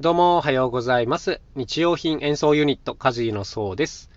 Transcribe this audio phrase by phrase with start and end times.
[0.00, 1.42] どうもおはようございます。
[1.56, 4.08] 日用品演奏ユニット、カジーのそうです。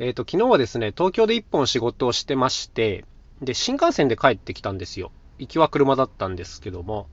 [0.00, 3.04] えっ、と、昨日はですね、東京で一本仕事をしてまして、
[3.40, 5.12] で、新幹線で帰ってきたんですよ。
[5.38, 7.06] 行きは車だったんですけども、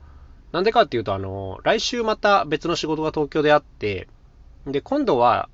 [0.50, 4.08] なんでかっていうと、あの、来週また別の仕事が東京であって、
[4.66, 5.48] で、今度は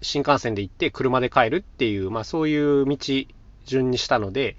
[0.00, 2.96] 新幹線で行って車で帰るっていう、まあそういう道
[3.66, 4.56] 順にしたので、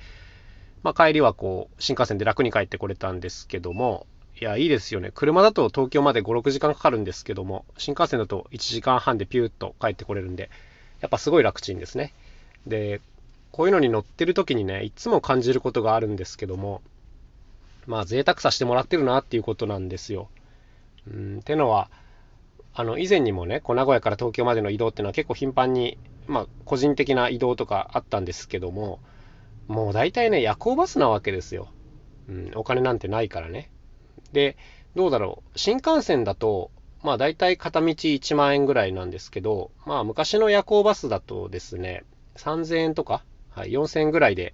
[0.84, 4.06] まあ帰りはこう、新幹線で楽に帰ってこれたんですけども、
[4.40, 5.12] いや、いいですよね。
[5.14, 10.50] 車だと東京まで5、6時間かかるんですけども、新幹線だと1時間半でピューッと帰ってこれるんで、
[11.02, 12.14] やっぱすごい楽ちんですね。
[12.66, 13.02] で、
[13.52, 16.82] こういうのに乗ってる時にね、いつも感じることがあるんですけども、
[17.86, 20.30] まあ贅沢させてもらってるなっていうことなんですよ。
[21.08, 21.90] うん、てのは、
[22.74, 29.00] あの、以前にもね、こう名古屋から東京までの移動っていうのは結構頻繁に、まあ個人的な移動とかあったんですけども、
[29.68, 31.68] もう大体ね、夜行バスなわけですよ。
[32.28, 33.70] うん、お金なんてないからね。
[34.34, 34.58] で、
[34.96, 35.60] どうだろう。
[35.60, 42.04] 新幹線だと、まあ大体片道1万円ぐらいなんですけど、まあ昔の夜行バスだとですね、
[42.36, 44.54] 3000円とか、はい、4000円ぐらいで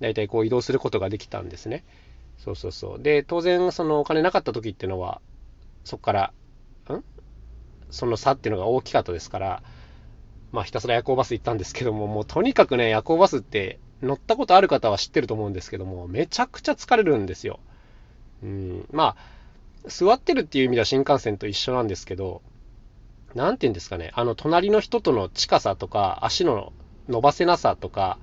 [0.00, 1.84] 大体こう移動することができたんですね。
[2.38, 3.02] そうそうそう。
[3.02, 5.20] で、当然そのお金なかった時っていうのは、
[5.84, 6.32] そこから、
[6.90, 7.04] ん？
[7.90, 9.62] その差っていうのが大きかったですから、
[10.50, 17.60] まあひたすら夜行バス行ったんですけども、もうとにかくね、夜行バスって乗ったことある方は知ってると思うんですけども、めちゃくちゃ疲れるんですよ。
[18.44, 19.16] うん、ま
[19.84, 22.42] あ、座ってるっていう意味では新幹線と一緒なんですけど、
[23.34, 26.72] なんて言うんですかね、あの、隣の人との近さとか、足の
[27.08, 28.18] 伸ばせなさとか、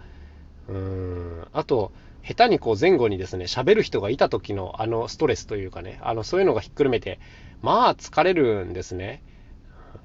[0.69, 1.91] うん、あと、
[2.23, 7.19] 下手にこう前後にですね、喋る人がいた時のあのストレスというかね、あの、そういうのがひっくるめて、
[7.61, 9.23] まあ疲れるんですね。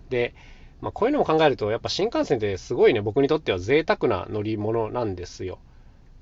[0.09, 0.35] で、
[0.81, 5.59] まあこういうのも考えると、やっぱ新幹線ってすごいね、僕にとっては贅沢な乗り物なんですよ。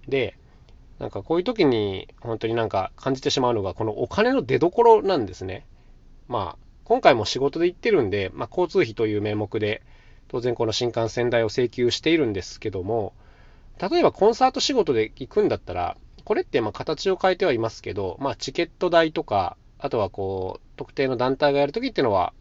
[0.08, 0.36] で、
[0.98, 5.66] なんかこういう時に本当になんか感じてしまうのが、このお金の出所なんですね。
[6.28, 9.82] まあ、今回も仕事で行ってるんで、まあ、交通費という名目で、
[10.28, 13.12] 当然この新幹線代を請求しているんですけども、
[13.80, 22.33] 例えばコンサート仕事で行くんだったら、これってま形を変えてはいますけど、まあ、チケット代とか、あとはこう、特定の団体がやるときっていうのは、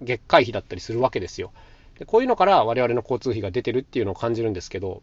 [0.00, 1.52] 月会費だったりするわけですよ。
[1.98, 5.02] でこういうのから我々の交通費が出てるっていうのを感じるんですけど、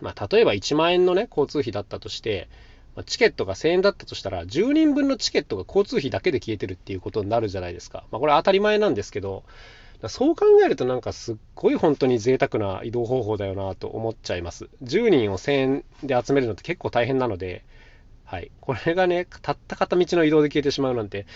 [0.00, 2.48] まあ、例えば1万円のね、交通費だったとして、
[2.96, 8.04] まあチケットが1000円だったとしたら、10人分のチケットが交通費だけで消えてるっていうことになるじゃないですか。
[8.10, 9.44] まあ、これ当たり前なんですけど、
[10.08, 14.70] そう考えるとなんかすっごい本当に贅沢な移動方法だよなと思っちゃいます。
[14.82, 17.64] 10人を1000円で集めるのって結構大変なので、
[18.24, 18.50] はい。
[18.60, 21.26] これがね、たった片道の移動で消えてしまうなんて、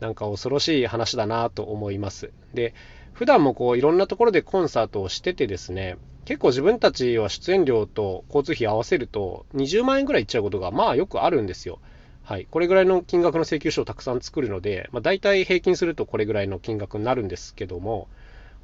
[0.00, 2.30] なんか恐ろしい話だなと思います。
[2.54, 2.74] で、
[3.14, 11.80] 普段もこういろんなところでコンサートをしててですね、結構自分たちは出演料と交通費合わせると20万円ぐらいいっちゃうことがまあよくあるんですよ。
[12.22, 12.46] はい。
[12.48, 18.08] これぐらいの金額の請求書をたくさん作るので、まあ大体平均するとこれぐらいの金額になるんですけども、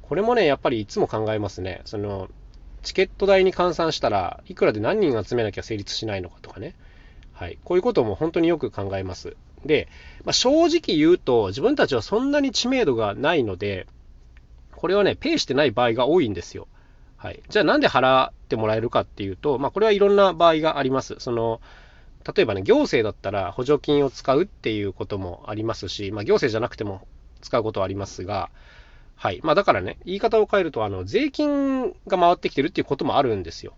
[0.01, 1.81] これもね、やっぱりいつも考えますね。
[1.83, 2.29] その、
[2.81, 6.75] チケット代に換算したらいくらで何人集めなきゃ成立しないのかとかね。
[7.33, 7.57] はい。
[7.65, 9.35] こういうことも本当によく考えます。
[9.65, 9.89] で、
[10.23, 13.87] まあ、正直言うと自分たちはそんなに知名度がないので、
[14.75, 16.69] これはね、ペイしてない場合が多いんですよ。
[17.19, 17.43] はい。
[17.49, 21.17] じゃあなんで払ってもらえるかっていうと、まあこれはいろんな場合があります。
[21.19, 21.59] その、
[22.33, 27.05] 例えばね、行政だったら補助金を使うっていうこともありますし、まあ行政じゃなくても
[27.41, 28.49] 使うことはありますが、
[29.17, 29.41] はい。
[29.43, 33.73] まあだからね、言い方を変えると、あの、税金が回ってきてるっていうこともあるんですよ。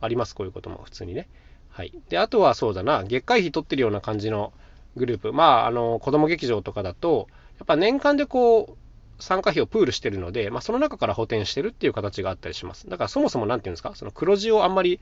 [0.00, 1.26] あります、こういうことも普通にね。
[1.70, 1.92] はい。
[2.08, 4.52] で、あとはそうだな、月会費取ってるような感じの
[4.94, 5.32] グループ。
[5.32, 7.26] まあ、あの、子供劇場とかだと、
[7.58, 8.83] やっぱ年間でこう、
[9.18, 12.88] 参加費をプールしてるので、まあ、その中から補填してるっていう形があったりします。
[12.88, 15.00] だからそもそも何て言うんですか、その黒字をあんまり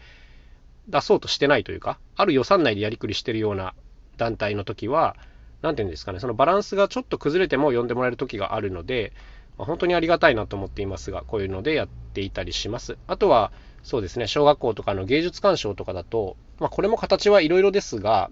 [0.89, 3.75] 出そうとしてないというか、ある予算内でやりくりしてるような
[4.17, 5.17] 団体の時は、
[5.63, 9.13] 何て言うんですかね、そのバランスがちょっと崩れても呼んでもらえる時があるので、
[9.59, 12.99] まあ、本当にありがたいなと思っていますが、こういうのでやっていたりします。
[13.07, 13.53] あとは、
[13.83, 18.31] そうですね、小学校とかの芸術鑑賞とかだと、まあ、これも形はいろいろですが、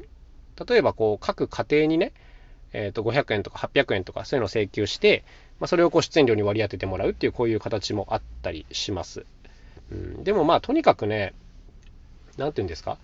[0.68, 2.12] 例えばこう各家庭にね、
[2.72, 5.24] えー、と500円とか800円とかそういうのを請求して、
[5.60, 9.24] まあ、それをこう出演料に割り当ててもらうっていうこういう形もあったりします。
[9.92, 11.34] うん、でもまあとにかくね、
[12.36, 12.98] なんていうんですか、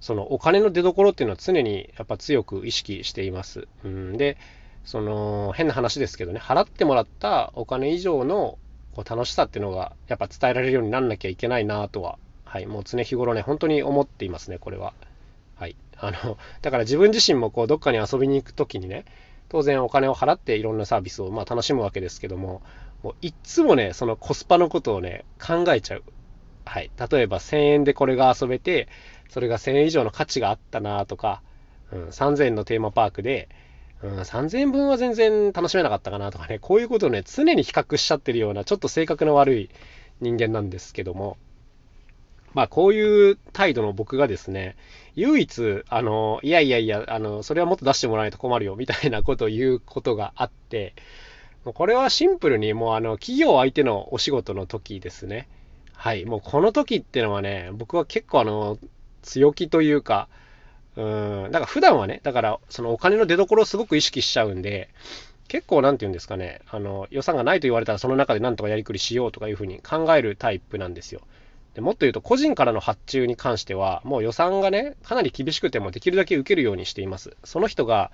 [0.00, 3.68] そのお金の出所っていうのは常にやっぱ強く意識しています。
[3.84, 4.36] うん、で、
[4.84, 8.58] その変な話ですけどね、払ってもらったお金以上の
[8.94, 14.94] こう楽しさっていうのがやっぱ伝えられるようになんなきゃいけないなとは、はい、もう常日頃ね、本当に思っていますね、これは。
[15.56, 15.76] はい。
[15.98, 19.04] あの、だから自分自身もこうどっかに遊びに行くときにね、
[19.48, 22.62] 当然お金を払っていろんなサービスをまあ楽しむわけですけども、
[23.02, 26.02] もういっつもね、そのコスパのことをね、考えちゃう。
[26.64, 26.90] はい。
[27.10, 28.88] 例えば1000円でこれが遊べて、
[29.28, 31.42] それが1000円以上の価値があったなとか、
[31.92, 33.48] うん、3000円のテーマパークで、
[34.02, 39.70] うん、3000円分は全然楽しめなかったかなとかね、こういうことをね、常に比較しちゃってるような、ちょっと性格の悪い
[40.20, 41.36] 人間なんですけども、
[42.54, 44.76] まあ、こういう態度の僕がですね、
[45.14, 50.94] 唯一、あの、いやいやいや、あの、それはもっと出してもらわないと困るよ、みたいなことを言うことがあって、
[51.64, 55.48] これはシンプルにもう、あの、企業相手のお仕事の時ですね。
[55.92, 58.78] はい、もうこの時ってのはね、僕は結構あの、
[59.22, 60.28] 強気というか、
[60.96, 64.88] うん、だから普段はね、だからそのお金の出所をすごく意識しちゃうんで、
[65.48, 71.20] 結構なんて言うんですかね、あの予算がないと言われたらその中でなんとかやりくりしようとかいうふうに考えるタイプなんですよ。
[71.76, 77.36] でもっと言うと、個人からの発注に関しては、もう予算がね、かなり厳しくてもできるだけ受けるようにしています。
[77.44, 78.10] その人が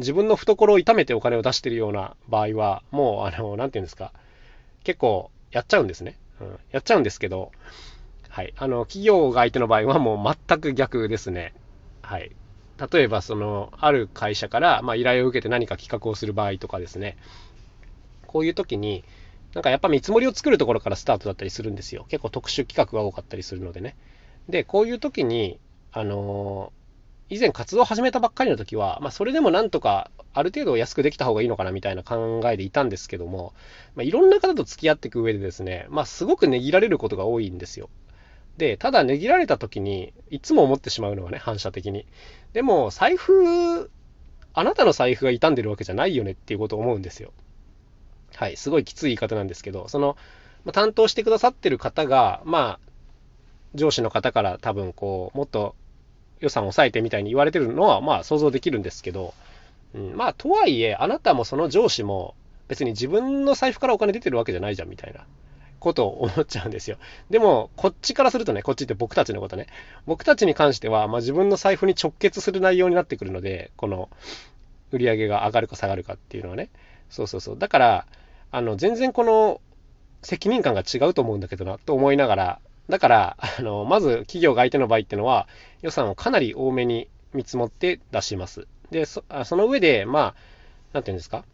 [0.00, 4.12] 自分の懐を痛めてお金を出してるような場合は、もう、あの、なんて言うんですか、
[4.82, 6.18] 結構やっちゃうんですね。
[6.40, 7.52] うん、やっちゃうんですけど、
[8.30, 8.52] はい。
[8.56, 11.54] あの、企業が相手の場合はもう全く逆ですね。
[12.02, 12.32] はい。
[12.92, 17.16] 例えば、その、ある会社から、まあ、依頼を受けて何か企画をする場合とかですね、
[18.26, 19.04] こういう時に、
[19.54, 22.06] なんかやっぱ見積もりを作るところからスタートだったりするんですよ。
[22.08, 23.96] 結構特殊企画が多かったりするのでね。
[24.48, 25.58] で、こういう時に、
[25.92, 33.54] あのー、以前活動を始めたばっかりの時は、まあ、それでもなんとかある程度安くできた方がいいのかなみたいな考えでいたんですけども、
[33.94, 37.88] まあ、いろんな方と付き合っていく上でですね、まあ、すごく値切られることが多いんですよ。
[38.58, 42.06] で、ただ値切られた時に、いつも思ってしまうのはね、反射的に。
[42.52, 43.90] でも、財布、
[44.52, 47.32] あなたの財布が傷んでるわけじゃないよねっていうことを思うんですよ。
[48.36, 50.16] はい、すごいきつい言い方なんですけど、その、
[50.64, 52.90] まあ、担当してくださってる方が、まあ、
[53.74, 55.74] 上司の方から多分こう、もっと
[56.40, 59.34] 予算を抑えてみたいに言われてるのは、まあ想像できるんですけど、
[59.94, 62.34] うん、まあ、とはいえ、あなたもその上司も
[62.68, 65.26] 別に自分の財布からお金出てるわけじゃないじゃんみたいな
[65.80, 66.96] ことを思っちゃうんですよ。
[67.30, 69.66] でも、こっちからするとね、こっちって僕たちのことね、
[70.06, 74.08] 僕たちに関しては、まあ、自分の財布に直結する内容になってくるので、この
[74.90, 76.70] 売り上げが上がるか下がるかっていうのはね。
[77.10, 77.58] そうそうそう。
[77.58, 78.06] だから、
[78.54, 79.60] あの、全然この
[80.22, 85.48] 責任感が違うと思うんだけどな、と思いながら、だから、あの、まず企業が相手の場合っていうのは、
[85.82, 88.68] 予算をかなり多めに見積もって出します。
[88.92, 90.34] で、そその上で、まあ、
[90.92, 91.44] なんていうんですか、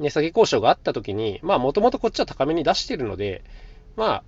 [0.00, 3.42] 値下げ交渉があった時に、まあ、もともとこっちは高めに出してるので、
[3.96, 4.22] まあ、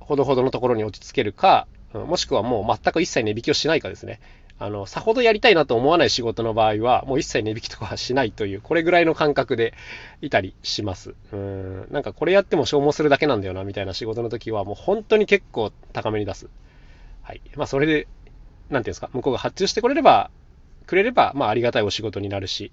[0.00, 4.18] ほどほどのところに落ち着けるか、もしくはもう全く一切値引きをしないかですね。
[4.64, 9.74] あの、さほどやりたいなと思わない仕事の場合は、もう一切値引きとかはしないという、これぐらいの感覚で
[10.20, 11.14] いたりします。
[11.32, 16.48] うん、なんかこれやっても消耗するだけなんだよな、みたいな仕事の時は、もう本当に結構高めに出す。
[17.22, 17.40] はい。
[17.56, 18.06] まあ、それで、
[18.70, 20.30] なんていうんですか、向こうが発注してくれれば、
[20.86, 22.70] くれれば、まあ、ありがたいお仕事になるし、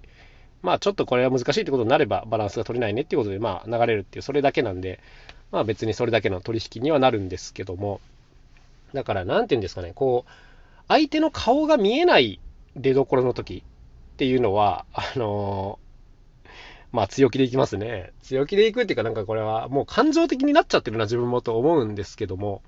[0.62, 5.00] まあ、ちょっとこれは難しいってことになれば、バランスが取れないねっていうことで、まあ、流れるっていう、それだけなんで、
[5.50, 8.00] まあ、別にそれだけの取引にはなるんですけども、
[8.94, 10.30] だから、なんていうんですかね、こう、
[10.90, 12.40] 相手の顔が見えない
[12.74, 16.48] 出どころの時っていうのは、あのー、
[16.90, 18.12] まあ強気でいきますね。
[18.22, 22.62] 強気でいくっていうかなんかこれはもう感情的になっちゃってるな自分もと思うんですけども、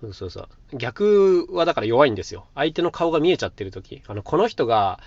[0.00, 0.76] そうそうそう。
[0.76, 2.46] 逆はだから弱いんですよ。
[2.54, 4.04] 相手の顔が見えちゃってる時。
[4.06, 5.00] あの、この人が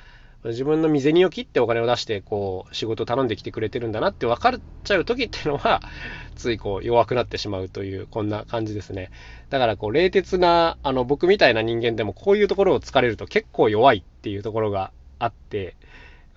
[0.46, 5.82] 自分の身銭を切ってお金を出して、こう、仕事を頼んできてくれてるんだなって分かっちゃう時っていうのは、
[6.36, 9.12] ついこう、弱くなってしまうという、こんな感じですね。
[9.50, 15.76] だから、こう、冷徹な、あの、僕みたいな人間でも、こういうところを疲れると結構弱いっていうところがあって、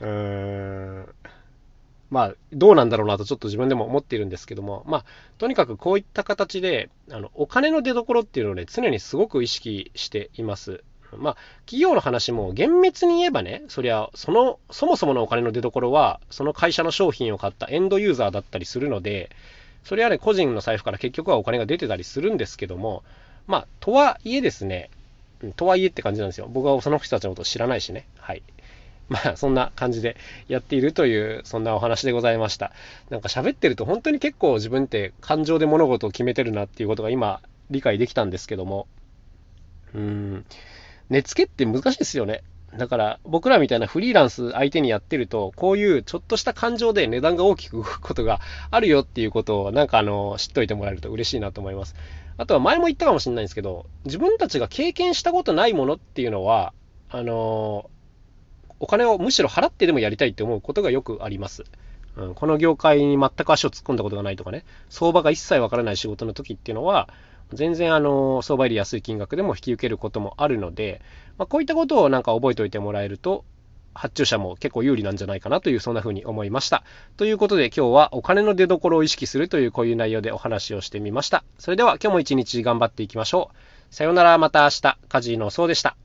[0.01, 1.15] うーん、
[2.11, 5.05] まあ、どうなんだろうなとちょっと自分でも思っているんですけども、まあ、
[5.39, 10.85] とにかくこういった形で、あの、お金の出所っていうのをね、常にすごく意識しています。
[11.17, 19.31] まあ、企業の話も厳密に言えばね、そりゃ、その、そもそものお金の出所は、その会社の商品を買ったエンドユーザーだったりするので、
[19.85, 23.03] それはね、個人の財布から結局はお金が出てたりするんですけども、
[23.47, 24.91] まあ、とはいえですね、
[25.57, 26.49] とはいえって感じなんですよ。
[26.49, 28.07] 僕はその人たちのこと知らないしね。
[28.19, 28.43] はい。
[29.09, 30.17] まあ、そんな感じで
[30.49, 32.73] やっているという、そんなお話でございました。
[33.11, 37.41] なんか喋ってると本当に結構自分って感情で物事を決めてるなっていうことが今
[37.71, 38.87] 理解できたんですけども、
[39.95, 40.47] うん、
[41.13, 42.43] 値付けって難しいですよね。
[42.77, 48.41] だから僕らみたいなフリーランス相手にやってると、こういうちょっとした感情で値段が大きく動くことが
[48.71, 51.95] あるよっていうことをなんかあの知っといてもらえると嬉しいなと思います。
[52.39, 56.73] あとは前も言ったかもしれないんですけど、自分たちが経験したことないものっていうのは、
[57.11, 57.91] あの
[58.81, 61.65] お金をむしろ払ってでもやりたいって思うことがよくあります。
[62.17, 67.09] うん、この業界に全く足を突っ込んだことがないとかね、相場が一切わからない仕事の時っていうのは、
[67.55, 71.01] 全然あの相場より安い金額でも引き受けることもあるので、
[71.39, 73.45] まあ、こういったことをなんか覚えておいてもらえると、
[73.95, 76.83] 発注者も結構有利なんじゃないかなという、そんな風に思いました。
[77.17, 81.45] ということで今日はお金の出所を意識するというこういう内容でお話をしてみました。
[81.59, 83.95] それでは今日も一日頑張っていきましょう。
[83.95, 85.97] さようなら、また明日、カジノそうでした。